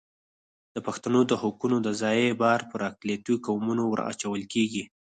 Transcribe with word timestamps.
د 0.73 0.77
پښتنو 0.87 1.19
د 1.27 1.33
حقونو 1.41 1.77
د 1.85 1.87
ضیاع 2.01 2.31
بار 2.41 2.59
پر 2.71 2.79
اقلیتي 2.91 3.35
قومونو 3.45 3.83
ور 3.87 3.99
اچول 4.11 4.41
کېږي. 4.53 4.83